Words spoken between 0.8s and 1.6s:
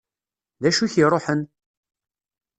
i k-iruḥen?